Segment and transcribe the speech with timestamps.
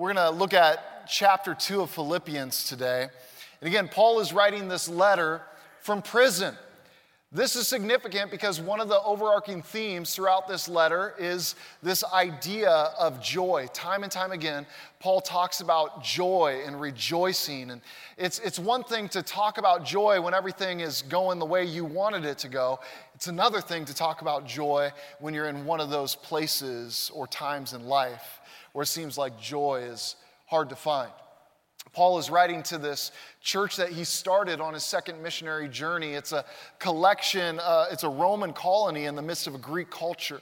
[0.00, 3.06] We're going to look at chapter 2 of Philippians today.
[3.60, 5.42] And again, Paul is writing this letter
[5.80, 6.56] from prison.
[7.30, 12.70] This is significant because one of the overarching themes throughout this letter is this idea
[12.70, 13.68] of joy.
[13.74, 14.64] Time and time again,
[15.00, 17.70] Paul talks about joy and rejoicing.
[17.70, 17.82] And
[18.16, 21.84] it's, it's one thing to talk about joy when everything is going the way you
[21.84, 22.80] wanted it to go,
[23.14, 27.26] it's another thing to talk about joy when you're in one of those places or
[27.26, 28.39] times in life
[28.72, 30.16] where it seems like joy is
[30.46, 31.10] hard to find.
[31.92, 36.12] Paul is writing to this church that he started on his second missionary journey.
[36.12, 36.44] It's a
[36.78, 40.40] collection, uh, it's a Roman colony in the midst of a Greek culture.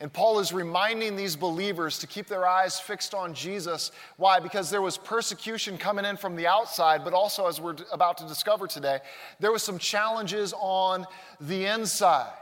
[0.00, 3.92] And Paul is reminding these believers to keep their eyes fixed on Jesus.
[4.16, 4.40] Why?
[4.40, 8.26] Because there was persecution coming in from the outside, but also, as we're about to
[8.26, 9.00] discover today,
[9.40, 11.04] there was some challenges on
[11.38, 12.32] the inside.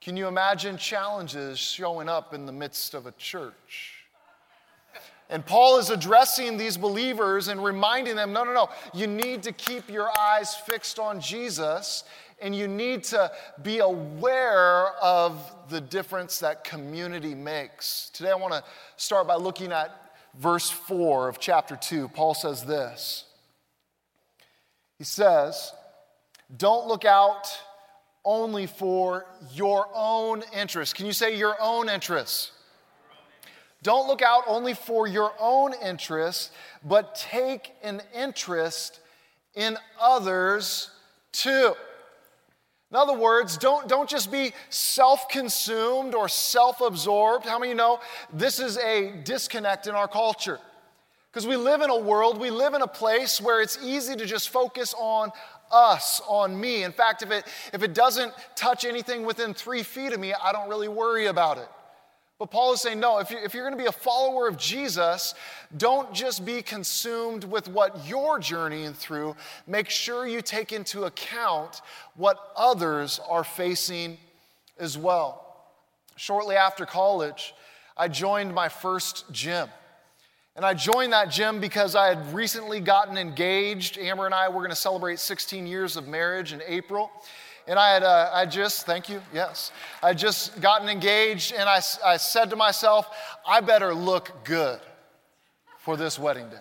[0.00, 4.01] Can you imagine challenges showing up in the midst of a church?
[5.32, 9.52] And Paul is addressing these believers and reminding them no, no, no, you need to
[9.52, 12.04] keep your eyes fixed on Jesus
[12.42, 18.10] and you need to be aware of the difference that community makes.
[18.12, 18.62] Today, I want to
[18.96, 19.90] start by looking at
[20.38, 22.08] verse 4 of chapter 2.
[22.08, 23.24] Paul says this
[24.98, 25.72] He says,
[26.54, 27.46] Don't look out
[28.22, 30.92] only for your own interests.
[30.92, 32.52] Can you say your own interests?
[33.82, 36.50] Don't look out only for your own interests,
[36.84, 39.00] but take an interest
[39.54, 40.90] in others
[41.32, 41.74] too.
[42.90, 47.46] In other words, don't, don't just be self consumed or self absorbed.
[47.46, 48.00] How many you know
[48.32, 50.60] this is a disconnect in our culture?
[51.32, 54.26] Because we live in a world, we live in a place where it's easy to
[54.26, 55.32] just focus on
[55.72, 56.84] us, on me.
[56.84, 60.52] In fact, if it, if it doesn't touch anything within three feet of me, I
[60.52, 61.68] don't really worry about it.
[62.42, 64.56] But Paul is saying, no, if, you, if you're going to be a follower of
[64.56, 65.36] Jesus,
[65.76, 69.36] don't just be consumed with what you're journeying through.
[69.68, 71.82] Make sure you take into account
[72.16, 74.18] what others are facing
[74.76, 75.68] as well.
[76.16, 77.54] Shortly after college,
[77.96, 79.68] I joined my first gym.
[80.56, 83.98] And I joined that gym because I had recently gotten engaged.
[83.98, 87.08] Amber and I were going to celebrate 16 years of marriage in April.
[87.66, 89.70] And I had uh, I just, thank you, yes.
[90.02, 93.08] I just gotten engaged and I, I said to myself,
[93.46, 94.80] I better look good
[95.78, 96.56] for this wedding day.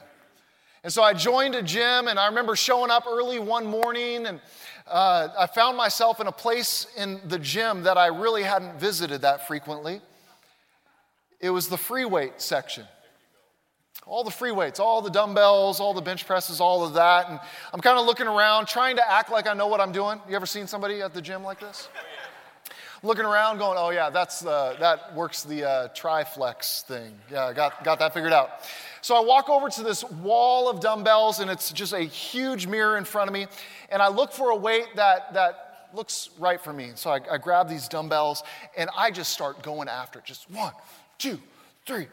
[0.83, 4.39] And so I joined a gym and I remember showing up early one morning and
[4.87, 9.21] uh, I found myself in a place in the gym that I really hadn't visited
[9.21, 10.01] that frequently.
[11.39, 12.85] It was the free weight section
[14.05, 17.29] all the free weights, all the dumbbells, all the bench presses, all of that.
[17.29, 17.39] And
[17.73, 20.19] I'm kind of looking around, trying to act like I know what I'm doing.
[20.27, 21.87] You ever seen somebody at the gym like this?
[23.03, 27.13] looking around, going, "Oh yeah, that's uh, that works the uh, Triflex thing.
[27.31, 28.49] Yeah, got got that figured out."
[29.01, 32.97] So I walk over to this wall of dumbbells, and it's just a huge mirror
[32.97, 33.47] in front of me,
[33.89, 36.91] and I look for a weight that that looks right for me.
[36.95, 38.43] So I, I grab these dumbbells,
[38.77, 40.25] and I just start going after it.
[40.25, 40.73] Just one,
[41.17, 41.39] two,
[41.85, 42.07] three,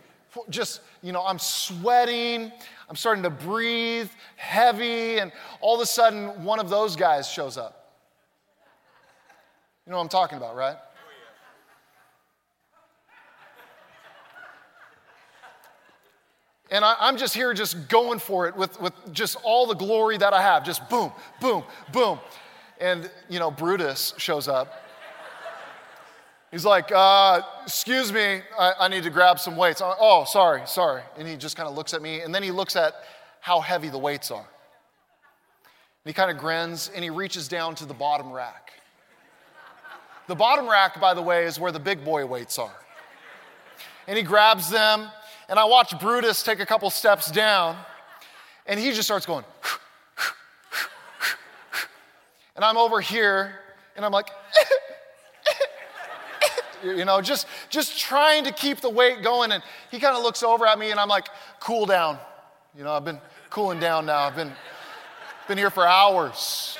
[0.50, 2.52] just, you know, I'm sweating,
[2.88, 7.56] I'm starting to breathe heavy, and all of a sudden, one of those guys shows
[7.56, 7.94] up.
[9.86, 10.76] You know what I'm talking about, right?
[16.70, 20.18] And I, am just here, just going for it with, with just all the glory
[20.18, 20.64] that I have.
[20.64, 21.10] Just boom,
[21.40, 22.18] boom, boom.
[22.78, 24.87] And, you know, Brutus shows up.
[26.50, 29.82] He's like, uh, excuse me, I, I, need to grab some weights.
[29.84, 31.02] Oh, sorry, sorry.
[31.18, 32.94] And he just kind of looks at me, and then he looks at
[33.40, 34.38] how heavy the weights are.
[34.38, 34.46] And
[36.06, 38.72] he kind of grins, and he reaches down to the bottom rack.
[40.26, 42.74] The bottom rack, by the way, is where the big boy weights are.
[44.06, 45.06] And he grabs them,
[45.50, 47.76] and I watch Brutus take a couple steps down,
[48.66, 49.44] and he just starts going,
[52.56, 53.52] and I'm over here,
[53.96, 54.30] and I'm like,
[56.84, 59.52] you know, just, just trying to keep the weight going.
[59.52, 61.28] And he kind of looks over at me and I'm like,
[61.60, 62.18] cool down.
[62.76, 63.20] You know, I've been
[63.50, 64.20] cooling down now.
[64.20, 64.52] I've been,
[65.46, 66.78] been here for hours.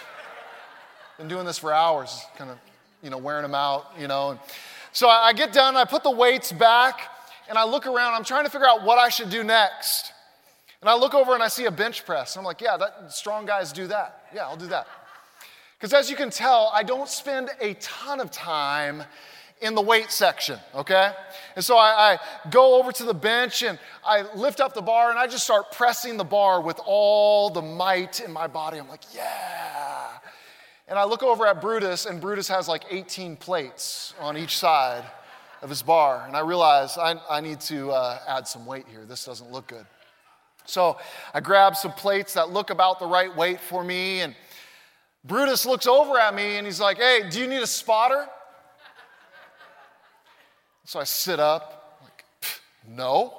[1.19, 2.59] Been doing this for hours, kind of,
[3.03, 4.31] you know, wearing them out, you know.
[4.31, 4.41] And
[4.93, 7.01] so I get down I put the weights back
[7.49, 8.15] and I look around.
[8.15, 10.13] I'm trying to figure out what I should do next.
[10.81, 12.37] And I look over and I see a bench press.
[12.37, 14.27] And I'm like, yeah, that, strong guys do that.
[14.33, 14.87] Yeah, I'll do that.
[15.79, 19.03] Because as you can tell, I don't spend a ton of time
[19.61, 21.13] in the weight section, okay?
[21.57, 25.11] And so I, I, go over to the bench and I lift up the bar
[25.11, 28.79] and I just start pressing the bar with all the might in my body.
[28.79, 30.11] I'm like, yeah.
[30.87, 35.05] And I look over at Brutus, and Brutus has like 18 plates on each side
[35.61, 36.25] of his bar.
[36.27, 39.05] And I realize I, I need to uh, add some weight here.
[39.05, 39.85] This doesn't look good.
[40.65, 40.99] So
[41.35, 44.35] I grab some plates that look about the right weight for me, and
[45.25, 48.27] Brutus looks over at me and he's like, Hey, do you need a spotter?
[50.89, 52.25] So I sit up, like,
[52.89, 53.35] no.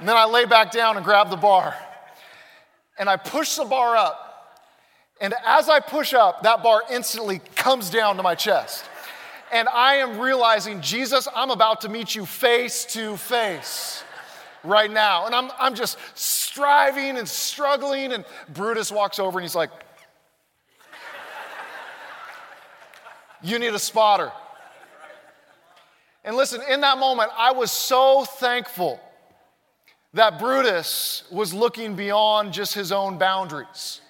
[0.00, 1.76] And then I lay back down and grab the bar.
[2.98, 4.58] And I push the bar up.
[5.20, 8.84] And as I push up, that bar instantly comes down to my chest.
[9.52, 14.02] And I am realizing, Jesus, I'm about to meet you face to face
[14.64, 15.26] right now.
[15.26, 18.12] And I'm, I'm just striving and struggling.
[18.12, 19.70] And Brutus walks over and he's like,
[23.42, 24.32] You need a spotter.
[26.24, 29.00] And listen, in that moment, I was so thankful
[30.12, 34.00] that Brutus was looking beyond just his own boundaries.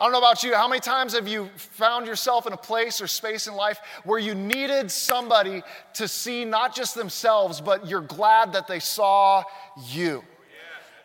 [0.00, 3.00] I don't know about you, how many times have you found yourself in a place
[3.00, 5.62] or space in life where you needed somebody
[5.94, 9.42] to see not just themselves, but you're glad that they saw
[9.88, 10.22] you?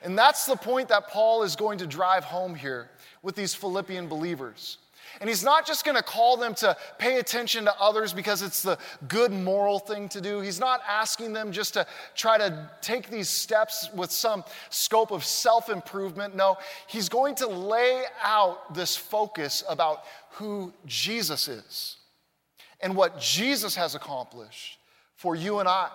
[0.03, 2.91] And that's the point that Paul is going to drive home here
[3.23, 4.77] with these Philippian believers.
[5.19, 8.61] And he's not just going to call them to pay attention to others because it's
[8.61, 8.77] the
[9.07, 10.41] good moral thing to do.
[10.41, 15.23] He's not asking them just to try to take these steps with some scope of
[15.23, 16.35] self improvement.
[16.35, 16.57] No,
[16.87, 21.97] he's going to lay out this focus about who Jesus is
[22.81, 24.77] and what Jesus has accomplished
[25.15, 25.89] for you and I.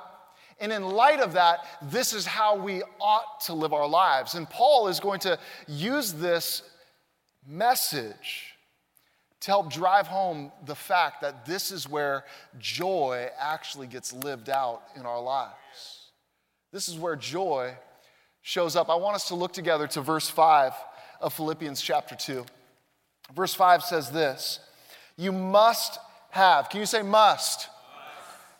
[0.60, 4.34] And in light of that, this is how we ought to live our lives.
[4.34, 5.38] And Paul is going to
[5.68, 6.62] use this
[7.46, 8.47] message
[9.40, 12.24] to help drive home the fact that this is where
[12.58, 16.10] joy actually gets lived out in our lives.
[16.72, 17.74] This is where joy
[18.42, 18.90] shows up.
[18.90, 20.72] I want us to look together to verse 5
[21.20, 22.44] of Philippians chapter 2.
[23.34, 24.60] Verse 5 says this
[25.16, 25.98] You must
[26.30, 27.68] have, can you say must?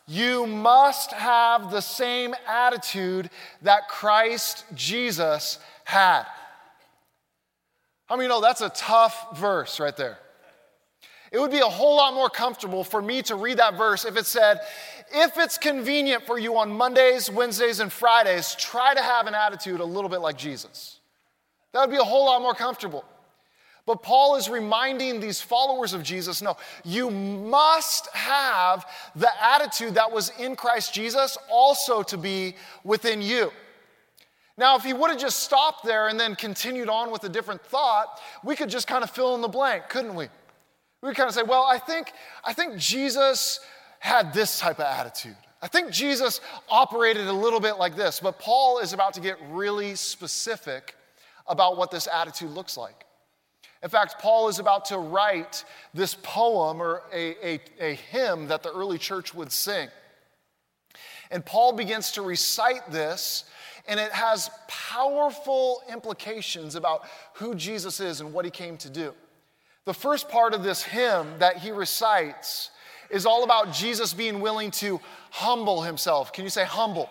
[0.06, 3.28] You must have the same attitude
[3.60, 6.24] that Christ Jesus had.
[8.06, 10.18] How many know that's a tough verse right there?
[11.30, 14.16] It would be a whole lot more comfortable for me to read that verse if
[14.16, 14.60] it said,
[15.12, 19.80] if it's convenient for you on Mondays, Wednesdays, and Fridays, try to have an attitude
[19.80, 21.00] a little bit like Jesus.
[21.72, 23.04] That would be a whole lot more comfortable.
[23.86, 28.84] But Paul is reminding these followers of Jesus no, you must have
[29.16, 32.54] the attitude that was in Christ Jesus also to be
[32.84, 33.50] within you.
[34.58, 37.62] Now, if he would have just stopped there and then continued on with a different
[37.62, 40.26] thought, we could just kind of fill in the blank, couldn't we?
[41.02, 42.12] We kind of say, well, I think,
[42.44, 43.60] I think Jesus
[44.00, 45.36] had this type of attitude.
[45.60, 49.36] I think Jesus operated a little bit like this, but Paul is about to get
[49.50, 50.94] really specific
[51.46, 53.04] about what this attitude looks like.
[53.82, 55.64] In fact, Paul is about to write
[55.94, 59.88] this poem or a, a, a hymn that the early church would sing.
[61.30, 63.44] And Paul begins to recite this,
[63.86, 67.02] and it has powerful implications about
[67.34, 69.14] who Jesus is and what he came to do.
[69.88, 72.68] The first part of this hymn that he recites
[73.08, 75.00] is all about Jesus being willing to
[75.30, 76.30] humble himself.
[76.30, 77.08] Can you say humble?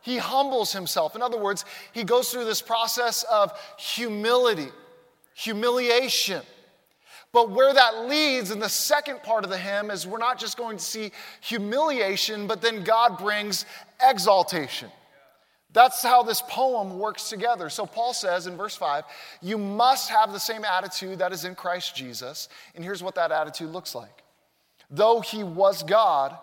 [0.00, 1.16] He humbles himself.
[1.16, 4.68] In other words, he goes through this process of humility,
[5.34, 6.42] humiliation.
[7.32, 10.56] But where that leads in the second part of the hymn is we're not just
[10.56, 11.10] going to see
[11.40, 13.66] humiliation, but then God brings
[14.00, 14.90] exaltation.
[15.74, 17.68] That's how this poem works together.
[17.68, 19.02] So Paul says in verse 5,
[19.42, 22.48] you must have the same attitude that is in Christ Jesus.
[22.76, 24.22] And here's what that attitude looks like.
[24.88, 26.38] Though he was God,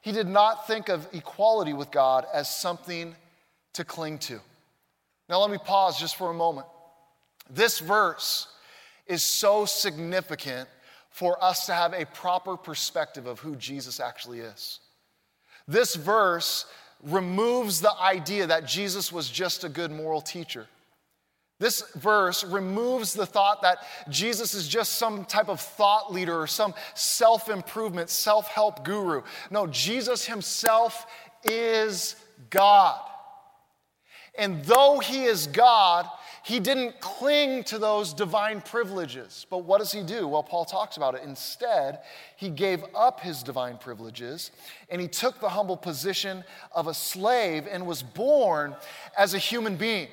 [0.00, 3.14] he did not think of equality with God as something
[3.74, 4.40] to cling to.
[5.28, 6.66] Now, let me pause just for a moment.
[7.50, 8.48] This verse
[9.06, 10.70] is so significant
[11.10, 14.80] for us to have a proper perspective of who Jesus actually is.
[15.68, 16.64] This verse
[17.02, 20.66] removes the idea that Jesus was just a good moral teacher.
[21.58, 23.78] This verse removes the thought that
[24.08, 29.22] Jesus is just some type of thought leader or some self improvement, self help guru.
[29.50, 31.06] No, Jesus himself
[31.44, 32.16] is
[32.48, 32.98] God.
[34.38, 36.08] And though he is God,
[36.42, 39.46] he didn't cling to those divine privileges.
[39.50, 40.26] But what does he do?
[40.26, 41.22] Well, Paul talks about it.
[41.24, 42.00] Instead,
[42.36, 44.50] he gave up his divine privileges
[44.88, 48.74] and he took the humble position of a slave and was born
[49.16, 50.08] as a human being.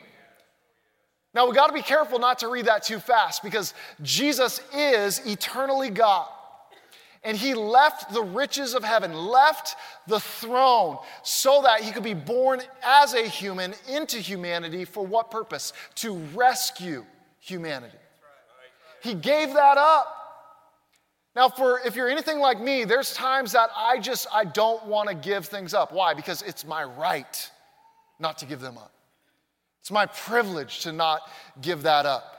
[1.34, 5.25] Now, we got to be careful not to read that too fast because Jesus is
[5.25, 6.27] eternally God
[7.24, 9.76] and he left the riches of heaven, left
[10.08, 15.32] the throne, so that he could be born as a human into humanity for what
[15.32, 15.74] purpose?
[15.96, 17.06] To rescue
[17.40, 17.98] humanity.
[19.02, 20.14] He gave that up.
[21.36, 25.10] Now, for if you're anything like me, there's times that I just I don't want
[25.10, 25.92] to give things up.
[25.92, 26.14] Why?
[26.16, 27.52] Because it's my right
[28.20, 28.92] not to give them up.
[29.82, 31.22] It's my privilege to not
[31.62, 32.37] give that up.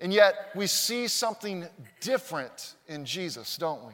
[0.00, 1.66] And yet, we see something
[2.00, 3.92] different in Jesus, don't we?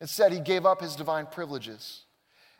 [0.00, 2.04] Instead, he gave up his divine privileges.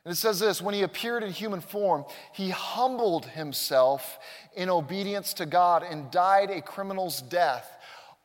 [0.04, 4.18] And it says this when he appeared in human form, he humbled himself
[4.54, 7.70] in obedience to God and died a criminal's death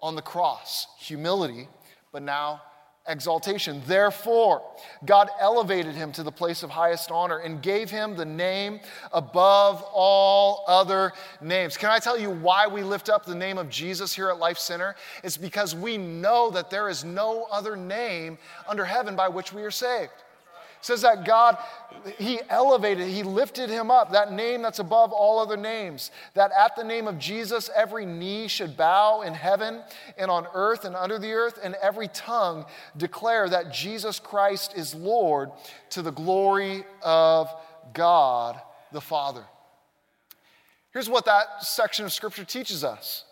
[0.02, 0.88] on the cross.
[1.00, 1.68] Humility
[2.14, 2.62] but now
[3.08, 3.82] exaltation.
[3.86, 4.62] Therefore,
[5.06, 8.80] God elevated him to the place of highest honor and gave him the name
[9.12, 11.76] above all other names.
[11.76, 14.58] Can I tell you why we lift up the name of Jesus here at Life
[14.58, 14.96] Center?
[15.24, 19.64] It's because we know that there is no other name under heaven by which we
[19.64, 20.12] are saved
[20.86, 21.58] says that God,
[22.18, 26.76] He elevated, He lifted him up, that name that's above all other names, that at
[26.76, 29.82] the name of Jesus, every knee should bow in heaven
[30.18, 32.66] and on earth and under the earth, and every tongue
[32.98, 35.52] declare that Jesus Christ is Lord
[35.92, 37.50] to the glory of
[37.94, 38.60] God
[38.92, 39.44] the Father.
[40.92, 43.26] Here's what that section of Scripture teaches us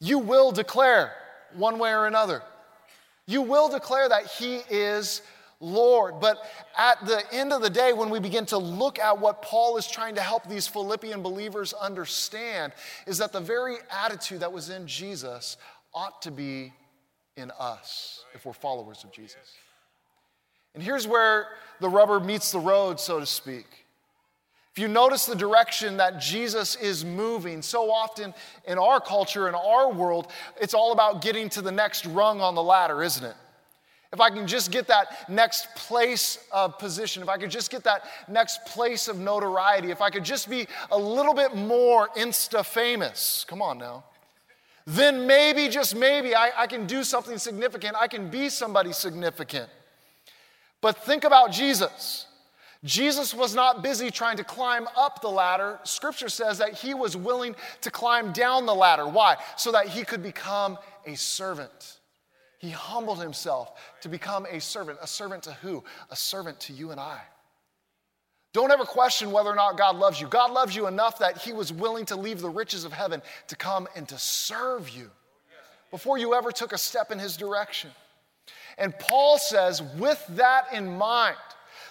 [0.00, 1.12] you will declare
[1.54, 2.42] one way or another.
[3.26, 5.22] You will declare that He is
[5.60, 6.20] Lord.
[6.20, 6.38] But
[6.76, 9.86] at the end of the day, when we begin to look at what Paul is
[9.86, 12.72] trying to help these Philippian believers understand,
[13.06, 15.56] is that the very attitude that was in Jesus
[15.92, 16.72] ought to be
[17.36, 19.36] in us if we're followers of Jesus.
[20.74, 21.46] And here's where
[21.80, 23.66] the rubber meets the road, so to speak.
[24.72, 28.32] If you notice the direction that Jesus is moving, so often
[28.64, 32.54] in our culture, in our world, it's all about getting to the next rung on
[32.54, 33.34] the ladder, isn't it?
[34.12, 37.84] If I can just get that next place of position, if I could just get
[37.84, 42.64] that next place of notoriety, if I could just be a little bit more insta
[42.64, 44.04] famous, come on now,
[44.86, 47.94] then maybe, just maybe, I, I can do something significant.
[48.00, 49.68] I can be somebody significant.
[50.80, 52.24] But think about Jesus.
[52.84, 55.78] Jesus was not busy trying to climb up the ladder.
[55.82, 59.06] Scripture says that he was willing to climb down the ladder.
[59.06, 59.36] Why?
[59.58, 61.98] So that he could become a servant.
[62.58, 64.98] He humbled himself to become a servant.
[65.00, 65.82] A servant to who?
[66.10, 67.20] A servant to you and I.
[68.52, 70.26] Don't ever question whether or not God loves you.
[70.26, 73.56] God loves you enough that he was willing to leave the riches of heaven to
[73.56, 75.10] come and to serve you
[75.90, 77.90] before you ever took a step in his direction.
[78.76, 81.36] And Paul says, with that in mind,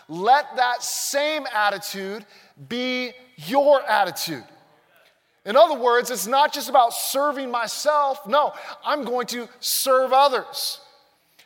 [0.10, 2.26] let that same attitude
[2.68, 4.44] be your attitude.
[5.48, 8.28] In other words, it's not just about serving myself.
[8.28, 8.54] No,
[8.86, 10.82] I'm going to serve others.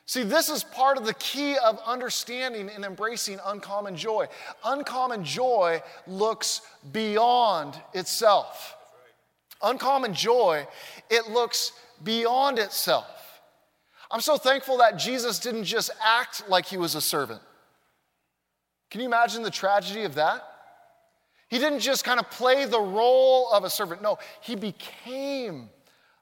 [0.08, 4.28] See, this is part of the key of understanding and embracing uncommon joy.
[4.66, 8.76] Uncommon joy looks beyond itself.
[9.62, 10.68] Uncommon joy,
[11.12, 11.72] it looks
[12.04, 13.42] beyond itself.
[14.10, 17.42] I'm so thankful that Jesus didn't just act like he was a servant.
[18.90, 20.51] Can you imagine the tragedy of that?
[21.52, 24.02] He didn't just kind of play the role of a servant.
[24.02, 25.70] No, he became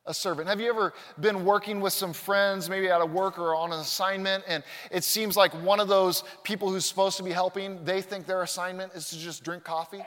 [0.08, 0.48] a servant.
[0.50, 3.80] Have you ever been working with some friends, maybe at a work or on an
[3.80, 8.02] assignment, and it seems like one of those people who's supposed to be helping, they
[8.02, 10.02] think their assignment is to just drink coffee?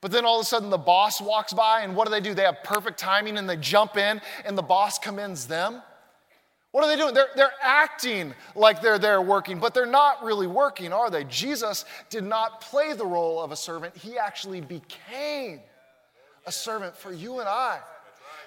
[0.00, 2.34] But then all of a sudden the boss walks by, and what do they do?
[2.34, 5.80] They have perfect timing and they jump in, and the boss commends them.
[6.76, 7.14] What are they doing?
[7.14, 11.24] They're, they're acting like they're there working, but they're not really working, are they?
[11.24, 15.60] Jesus did not play the role of a servant, he actually became
[16.44, 17.78] a servant for you and I.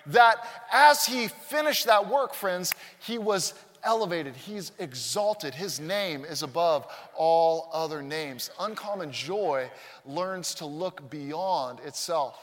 [0.06, 5.56] That as he finished that work, friends, he was elevated, he's exalted.
[5.56, 6.86] His name is above
[7.18, 8.52] all other names.
[8.60, 9.72] Uncommon joy
[10.06, 12.38] learns to look beyond itself.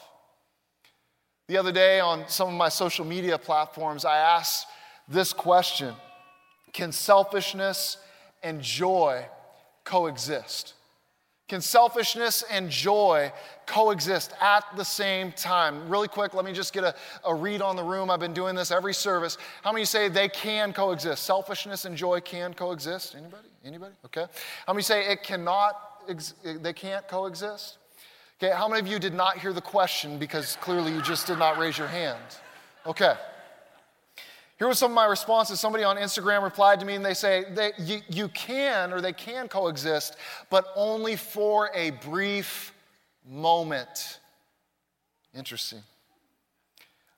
[1.47, 4.67] The other day on some of my social media platforms, I asked
[5.09, 5.95] this question
[6.73, 7.99] Can selfishness
[8.43, 9.27] and joy
[9.85, 10.75] coexist?
[11.49, 13.33] Can selfishness and joy
[13.67, 15.89] coexist at the same time?
[15.89, 16.93] Really quick, let me just get a,
[17.25, 18.11] a read on the room.
[18.11, 19.39] I've been doing this every service.
[19.63, 21.23] How many say they can coexist?
[21.23, 23.15] Selfishness and joy can coexist?
[23.15, 23.47] Anybody?
[23.65, 23.95] Anybody?
[24.07, 24.27] Okay.
[24.67, 27.79] How many say it cannot, ex- they can't coexist?
[28.43, 31.39] Okay, how many of you did not hear the question because clearly you just did
[31.39, 32.19] not raise your hand?
[32.87, 33.15] Okay.
[34.59, 35.61] Here was some of my responses.
[35.61, 39.13] Somebody on Instagram replied to me and they say, they, you, you can or they
[39.13, 40.17] can coexist,
[40.49, 42.73] but only for a brief
[43.29, 44.19] moment.
[45.35, 45.83] Interesting.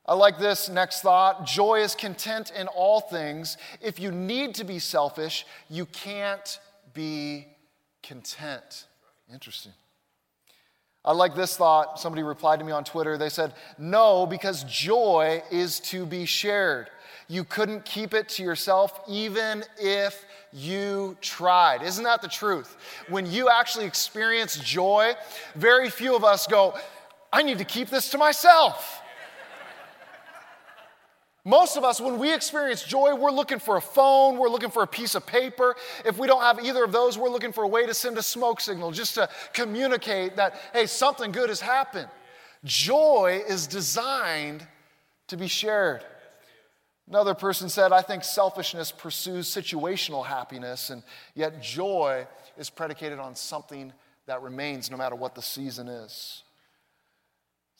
[0.04, 1.46] I like this next thought.
[1.46, 3.56] Joy is content in all things.
[3.80, 6.58] If you need to be selfish, you can't
[6.94, 7.46] be
[8.02, 8.86] content.
[9.32, 9.72] Interesting.
[11.04, 12.00] I like this thought.
[12.00, 13.16] Somebody replied to me on Twitter.
[13.16, 16.90] They said, No, because joy is to be shared.
[17.28, 21.82] You couldn't keep it to yourself even if you tried.
[21.82, 22.76] Isn't that the truth?
[23.08, 25.12] When you actually experience joy,
[25.54, 26.74] very few of us go,
[27.30, 29.02] I need to keep this to myself.
[31.44, 34.82] Most of us, when we experience joy, we're looking for a phone, we're looking for
[34.82, 35.76] a piece of paper.
[36.04, 38.22] If we don't have either of those, we're looking for a way to send a
[38.22, 42.08] smoke signal just to communicate that, hey, something good has happened.
[42.64, 44.66] Joy is designed
[45.28, 46.04] to be shared.
[47.08, 51.02] Another person said, I think selfishness pursues situational happiness, and
[51.34, 52.26] yet joy
[52.58, 53.92] is predicated on something
[54.26, 56.42] that remains no matter what the season is.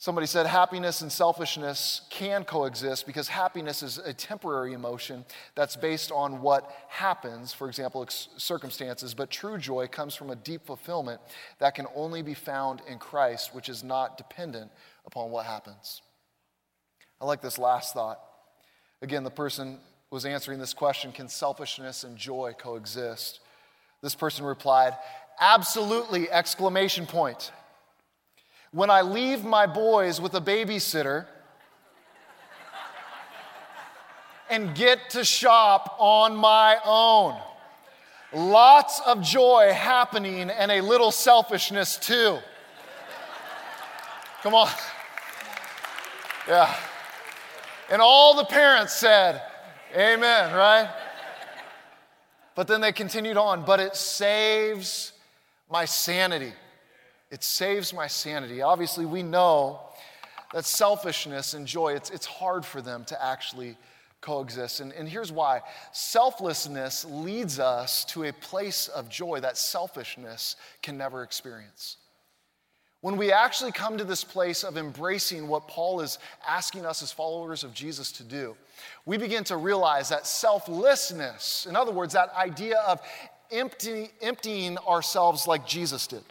[0.01, 6.09] Somebody said happiness and selfishness can coexist because happiness is a temporary emotion that's based
[6.11, 11.19] on what happens, for example, circumstances, but true joy comes from a deep fulfillment
[11.59, 14.71] that can only be found in Christ, which is not dependent
[15.05, 16.01] upon what happens.
[17.19, 18.21] I like this last thought.
[19.01, 19.79] Again, the person
[20.11, 23.39] was answering this question can selfishness and joy coexist?
[24.01, 24.93] This person replied,
[25.39, 26.29] absolutely!
[26.29, 27.51] Exclamation point.
[28.71, 31.25] When I leave my boys with a babysitter
[34.49, 37.39] and get to shop on my own.
[38.33, 42.37] Lots of joy happening and a little selfishness too.
[44.43, 44.69] Come on.
[46.47, 46.75] Yeah.
[47.91, 49.41] And all the parents said,
[49.95, 50.89] Amen, right?
[52.55, 55.13] But then they continued on, but it saves
[55.69, 56.53] my sanity.
[57.31, 58.61] It saves my sanity.
[58.61, 59.81] Obviously, we know
[60.53, 63.77] that selfishness and joy, it's, it's hard for them to actually
[64.21, 64.79] coexist.
[64.79, 70.97] And, and here's why selflessness leads us to a place of joy that selfishness can
[70.97, 71.97] never experience.
[73.01, 77.11] When we actually come to this place of embracing what Paul is asking us as
[77.13, 78.57] followers of Jesus to do,
[79.05, 82.99] we begin to realize that selflessness, in other words, that idea of
[83.51, 86.23] empty, emptying ourselves like Jesus did,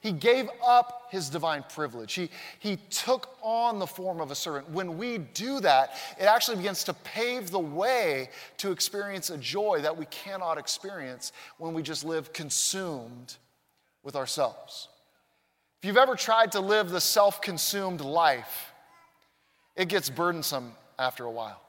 [0.00, 2.14] he gave up his divine privilege.
[2.14, 4.70] He, he took on the form of a servant.
[4.70, 9.80] When we do that, it actually begins to pave the way to experience a joy
[9.82, 13.36] that we cannot experience when we just live consumed
[14.02, 14.88] with ourselves.
[15.80, 18.72] If you've ever tried to live the self consumed life,
[19.76, 21.60] it gets burdensome after a while.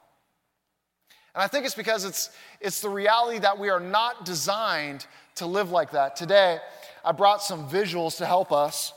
[1.36, 5.46] And I think it's because it's, it's the reality that we are not designed to
[5.46, 6.16] live like that.
[6.16, 6.58] Today,
[7.06, 8.94] I brought some visuals to help us.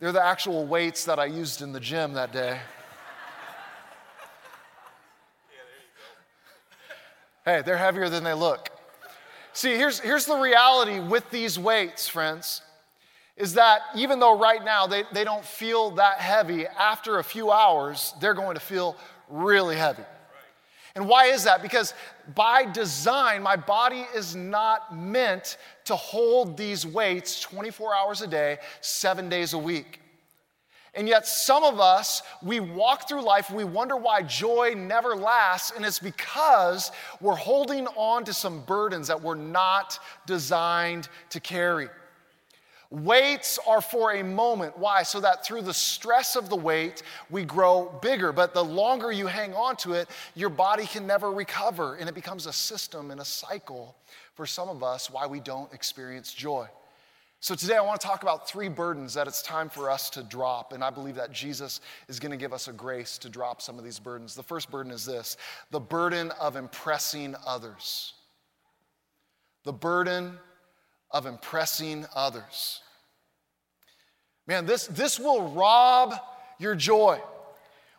[0.00, 2.58] They're the actual weights that I used in the gym that day.
[7.44, 8.70] hey, they're heavier than they look.
[9.52, 12.62] See, here's, here's the reality with these weights, friends,
[13.36, 17.50] is that even though right now they, they don't feel that heavy, after a few
[17.50, 18.96] hours, they're going to feel
[19.28, 20.04] really heavy.
[20.94, 21.60] And why is that?
[21.60, 21.92] Because
[22.36, 28.58] by design, my body is not meant to hold these weights 24 hours a day,
[28.80, 30.00] seven days a week.
[30.96, 35.72] And yet, some of us, we walk through life, we wonder why joy never lasts,
[35.74, 41.88] and it's because we're holding on to some burdens that we're not designed to carry.
[42.94, 44.78] Weights are for a moment.
[44.78, 45.02] Why?
[45.02, 48.30] So that through the stress of the weight, we grow bigger.
[48.30, 51.96] But the longer you hang on to it, your body can never recover.
[51.96, 53.96] And it becomes a system and a cycle
[54.34, 56.68] for some of us why we don't experience joy.
[57.40, 60.22] So today I want to talk about three burdens that it's time for us to
[60.22, 60.72] drop.
[60.72, 63.76] And I believe that Jesus is going to give us a grace to drop some
[63.76, 64.36] of these burdens.
[64.36, 65.36] The first burden is this
[65.72, 68.12] the burden of impressing others.
[69.64, 70.38] The burden
[71.10, 72.82] of impressing others.
[74.46, 76.14] Man, this, this will rob
[76.58, 77.20] your joy.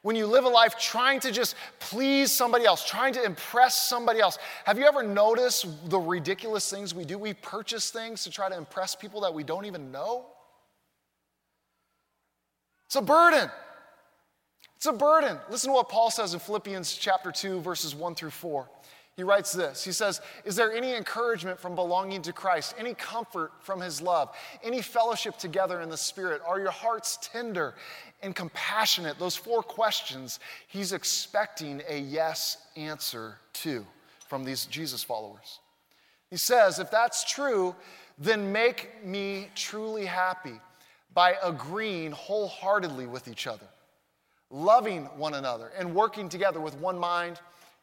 [0.04, 4.20] When you live a life trying to just please somebody else, trying to impress somebody
[4.20, 4.38] else.
[4.66, 7.18] Have you ever noticed the ridiculous things we do?
[7.18, 10.28] We purchase things to try to impress people that we don't even know.
[12.86, 13.50] It's a burden.
[14.76, 15.40] It's a burden.
[15.50, 18.70] Listen to what Paul says in Philippians chapter 2 verses 1 through 4.
[19.16, 23.52] He writes this He says, Is there any encouragement from belonging to Christ, any comfort
[23.62, 26.42] from his love, any fellowship together in the Spirit?
[26.46, 27.76] Are your hearts tender
[28.22, 29.18] and compassionate?
[29.18, 33.86] Those four questions he's expecting a yes answer to
[34.28, 35.60] from these Jesus followers.
[36.30, 37.76] He says, If that's true,
[38.18, 40.60] then make me truly happy
[41.14, 43.68] by agreeing wholeheartedly with each other,
[44.50, 47.40] loving one another, and working together with one mind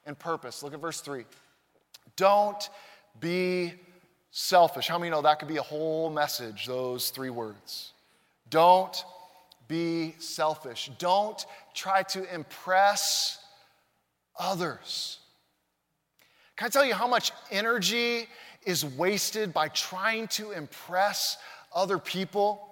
[0.06, 0.62] and purpose.
[0.62, 1.24] Look at verse 3.
[2.16, 2.68] Don't
[3.20, 3.74] be
[4.30, 4.88] selfish.
[4.88, 7.92] How many know that could be a whole message, those three words?
[8.50, 9.04] Don't
[9.68, 10.90] be selfish.
[10.98, 13.38] Don't try to impress
[14.38, 15.18] others.
[16.56, 18.26] Can I tell you how much energy
[18.64, 21.38] is wasted by trying to impress
[21.74, 22.71] other people?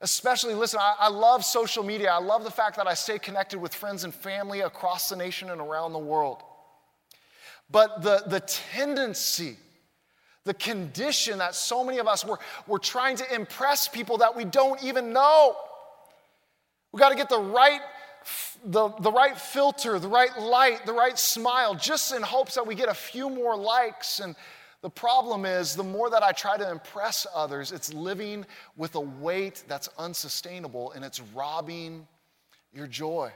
[0.00, 2.10] Especially, listen, I, I, love social media.
[2.10, 5.48] I love the fact that I stay connected with friends and family across the nation
[5.50, 6.42] and around the world.
[7.70, 9.56] But the, the tendency,
[10.44, 14.44] the condition that so many of us were, we're trying to impress people that we
[14.44, 15.56] don't even know.
[16.92, 17.80] We got to get the right,
[18.66, 22.74] the, the right filter, the right light, the right smile, just in hopes that we
[22.74, 24.36] get a few more likes and
[24.82, 28.44] the problem is, the more that I try to impress others, it's living
[28.76, 32.06] with a weight that's unsustainable and it's robbing
[32.72, 33.32] your joy.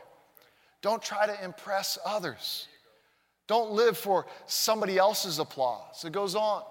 [0.83, 2.69] Don't try to impress others.
[3.47, 6.05] Don't live for somebody else's applause.
[6.05, 6.63] It goes on.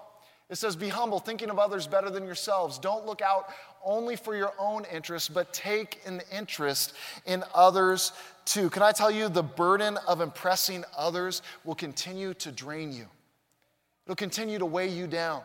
[0.48, 2.78] It says, Be humble, thinking of others better than yourselves.
[2.78, 3.50] Don't look out
[3.84, 6.94] only for your own interests, but take an interest
[7.26, 8.12] in others
[8.44, 8.68] too.
[8.70, 13.06] Can I tell you, the burden of impressing others will continue to drain you.
[14.10, 15.42] It'll continue to weigh you down.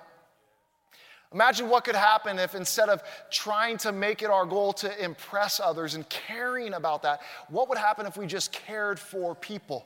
[1.31, 5.59] Imagine what could happen if instead of trying to make it our goal to impress
[5.59, 9.85] others and caring about that, what would happen if we just cared for people?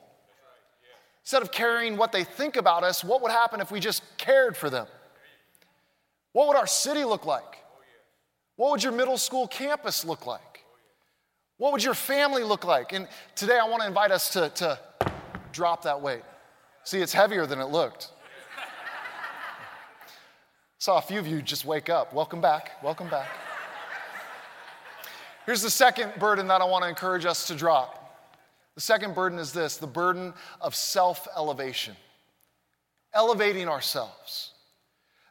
[1.24, 4.56] Instead of caring what they think about us, what would happen if we just cared
[4.56, 4.86] for them?
[6.32, 7.58] What would our city look like?
[8.56, 10.64] What would your middle school campus look like?
[11.58, 12.94] What would your family look like?
[12.94, 14.78] And today I want to invite us to, to
[15.52, 16.22] drop that weight.
[16.84, 18.12] See, it's heavier than it looked.
[20.90, 22.12] Saw a few of you just wake up.
[22.12, 22.72] Welcome back.
[22.82, 23.28] Welcome back.
[25.46, 28.18] Here's the second burden that I want to encourage us to drop.
[28.74, 31.94] The second burden is this the burden of self elevation,
[33.14, 34.50] elevating ourselves.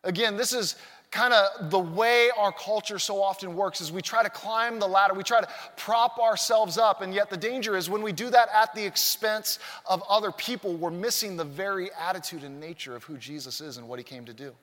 [0.06, 0.78] Again, this is
[1.12, 4.88] kind of the way our culture so often works is we try to climb the
[4.88, 8.30] ladder we try to prop ourselves up and yet the danger is when we do
[8.30, 13.04] that at the expense of other people we're missing the very attitude and nature of
[13.04, 14.54] who jesus is and what he came to do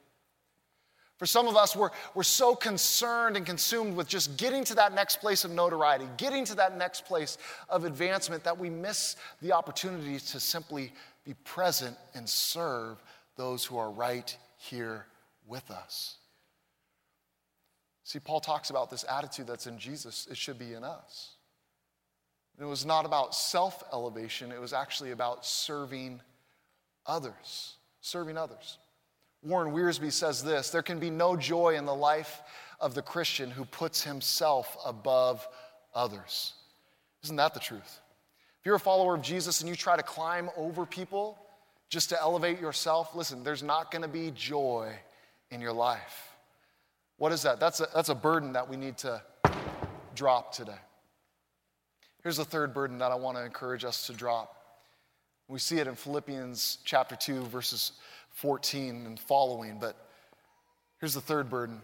[1.19, 4.95] for some of us, we're, we're so concerned and consumed with just getting to that
[4.95, 7.39] next place of notoriety, getting to that next place
[7.71, 10.93] of advancement, that we miss the opportunity to simply
[11.25, 13.03] be present and serve
[13.37, 15.07] those who are right here
[15.47, 16.17] with us.
[18.05, 21.33] See, Paul talks about this attitude that's in Jesus, it should be in us.
[22.57, 26.21] And it was not about self elevation, it was actually about serving
[27.07, 27.75] others.
[28.03, 28.79] Serving others.
[29.43, 32.43] Warren Wiersbe says this there can be no joy in the life
[32.81, 35.47] of the Christian who puts himself above
[35.95, 36.55] others.
[37.25, 38.01] Isn't that the truth?
[38.61, 41.39] If you're a follower of Jesus and you try to climb over people
[41.89, 44.93] just to elevate yourself, listen, there's not going to be joy
[45.51, 46.35] in your life.
[47.19, 47.61] What is that?
[47.61, 49.23] That's a, that's a burden that we need to
[50.15, 50.79] drop today.
[52.23, 54.57] Here's the third burden that I want to encourage us to drop.
[55.49, 57.93] We see it in Philippians chapter 2, verses
[58.37, 59.79] 14 and following.
[59.81, 59.97] But
[61.01, 61.81] here's the third burden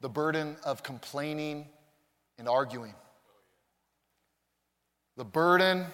[0.00, 1.66] the burden of complaining
[2.38, 2.94] and arguing.
[5.16, 5.86] The burden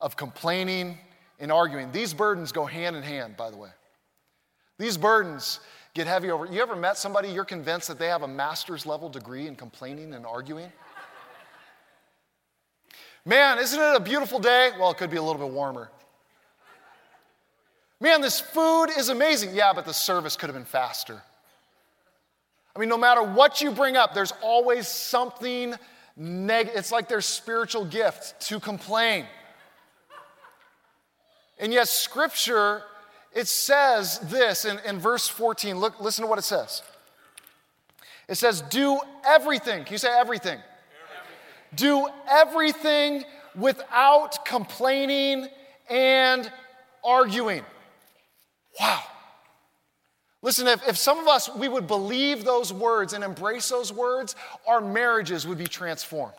[0.00, 0.98] of complaining
[1.38, 1.92] and arguing.
[1.92, 3.68] These burdens go hand in hand, by the way.
[4.78, 5.60] These burdens
[5.94, 6.46] get heavy over.
[6.46, 10.14] You ever met somebody you're convinced that they have a master's level degree in complaining
[10.14, 10.72] and arguing?
[13.26, 14.70] Man, isn't it a beautiful day?
[14.78, 15.90] Well, it could be a little bit warmer.
[18.00, 19.54] Man, this food is amazing.
[19.54, 21.20] Yeah, but the service could have been faster.
[22.74, 25.74] I mean, no matter what you bring up, there's always something
[26.16, 26.78] negative.
[26.78, 29.26] It's like their spiritual gift to complain.
[31.58, 32.82] And yet, Scripture,
[33.34, 35.78] it says this in, in verse 14.
[35.78, 36.82] Look, listen to what it says.
[38.28, 39.82] It says, Do everything.
[39.82, 40.60] Can you say everything?
[40.60, 41.74] everything.
[41.74, 43.24] Do everything
[43.56, 45.48] without complaining
[45.90, 46.48] and
[47.02, 47.64] arguing.
[48.80, 49.02] Wow.
[50.40, 54.36] Listen, if, if some of us, we would believe those words and embrace those words,
[54.66, 56.34] our marriages would be transformed.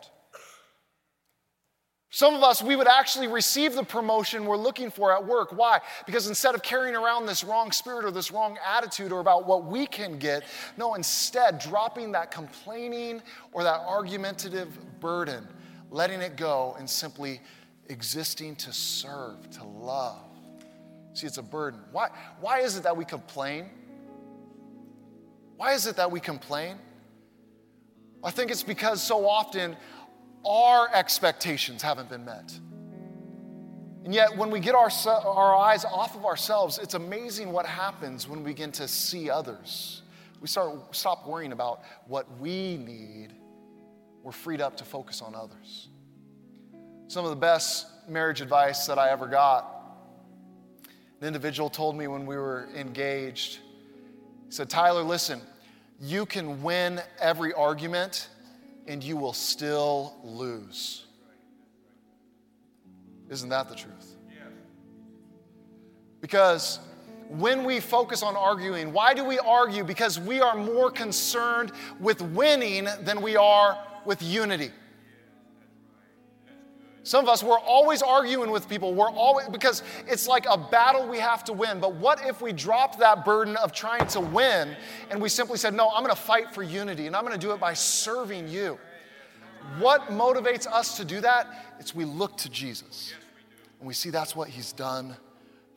[2.12, 5.52] Some of us, we would actually receive the promotion we're looking for at work.
[5.52, 5.78] Why?
[6.06, 9.66] Because instead of carrying around this wrong spirit or this wrong attitude or about what
[9.66, 10.42] we can get,
[10.76, 13.22] no, instead, dropping that complaining
[13.52, 15.46] or that argumentative burden,
[15.90, 17.40] letting it go, and simply
[17.88, 20.29] existing to serve, to love.
[21.12, 21.80] See, it's a burden.
[21.92, 22.08] Why,
[22.40, 23.70] why is it that we complain?
[25.56, 26.76] Why is it that we complain?
[28.22, 29.76] I think it's because so often
[30.46, 32.58] our expectations haven't been met.
[34.04, 38.26] And yet, when we get our, our eyes off of ourselves, it's amazing what happens
[38.26, 40.02] when we begin to see others.
[40.40, 43.34] We start stop worrying about what we need.
[44.22, 45.88] We're freed up to focus on others.
[47.08, 49.79] Some of the best marriage advice that I ever got
[51.20, 53.58] An individual told me when we were engaged,
[54.46, 55.40] he said, Tyler, listen,
[56.00, 58.28] you can win every argument
[58.86, 61.04] and you will still lose.
[63.28, 64.16] Isn't that the truth?
[66.20, 66.80] Because
[67.28, 69.84] when we focus on arguing, why do we argue?
[69.84, 74.70] Because we are more concerned with winning than we are with unity.
[77.02, 78.94] Some of us, we're always arguing with people.
[78.94, 81.80] We're always, because it's like a battle we have to win.
[81.80, 84.76] But what if we dropped that burden of trying to win
[85.10, 87.46] and we simply said, no, I'm going to fight for unity and I'm going to
[87.46, 88.78] do it by serving you?
[89.78, 91.74] What motivates us to do that?
[91.78, 93.14] It's we look to Jesus
[93.78, 95.16] and we see that's what he's done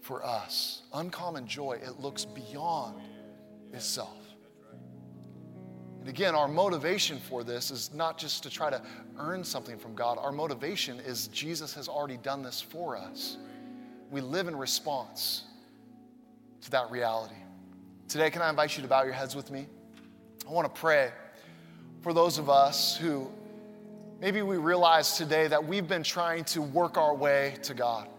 [0.02, 0.82] for us.
[0.94, 3.02] Uncommon joy, it looks beyond
[3.72, 4.23] itself.
[6.04, 8.82] And again, our motivation for this is not just to try to
[9.18, 10.18] earn something from God.
[10.18, 13.38] Our motivation is Jesus has already done this for us.
[14.12, 15.46] We live in response
[16.60, 17.38] to that reality.
[18.10, 19.66] Today, can I invite you to bow your heads with me?
[20.46, 21.14] I want to pray
[22.02, 23.32] for those of us who
[24.20, 28.10] maybe we realize today that we've been trying to work our way to God.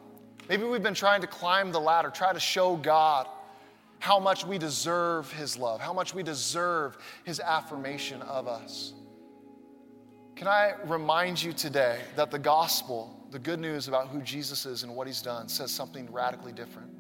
[0.49, 3.29] Maybe we've been trying to climb the ladder, try to show God
[3.98, 8.92] how much we deserve His love, how much we deserve His affirmation of us.
[10.37, 14.83] Can I remind you today that the gospel, the good news about who Jesus is
[14.83, 16.90] and what He's done, says something radically different?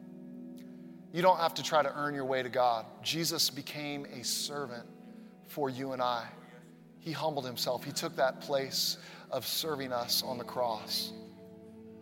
[1.12, 2.86] You don't have to try to earn your way to God.
[3.02, 4.86] Jesus became a servant
[5.46, 6.26] for you and I.
[7.00, 8.98] He humbled Himself, He took that place
[9.30, 11.12] of serving us on the cross.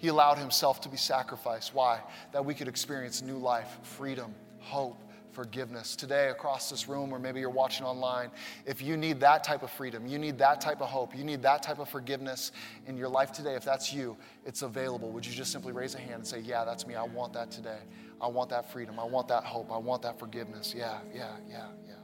[0.02, 1.74] He allowed himself to be sacrificed.
[1.74, 2.00] Why?
[2.33, 5.96] That we could experience new life, freedom, hope, forgiveness.
[5.96, 8.31] Today, across this room, or maybe you're watching online,
[8.66, 11.42] if you need that type of freedom, you need that type of hope, you need
[11.42, 12.53] that type of forgiveness
[12.87, 15.11] in your life today, if that's you, it's available.
[15.11, 16.94] Would you just simply raise a hand and say, Yeah, that's me.
[16.94, 17.79] I want that today.
[18.20, 19.01] I want that freedom.
[19.01, 19.72] I want that hope.
[19.72, 20.75] I want that forgiveness.
[20.77, 21.94] Yeah, yeah, yeah, yeah.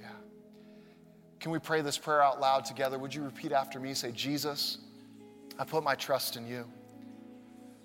[0.00, 0.06] Yeah.
[1.38, 2.98] Can we pray this prayer out loud together?
[2.98, 3.94] Would you repeat after me?
[3.94, 4.78] Say, Jesus,
[5.58, 6.64] I put my trust in you.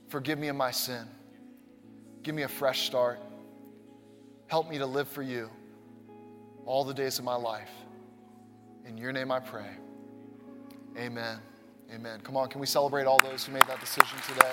[0.08, 1.08] Forgive me of my sin.
[2.24, 3.19] Give me a fresh start.
[4.48, 5.50] Help me to live for you
[6.66, 7.72] all the days of my life.
[8.86, 9.70] In your name I pray.
[10.98, 11.40] Amen.
[11.94, 12.22] Amen.
[12.22, 14.52] Come on, can we celebrate all those who made that decision today?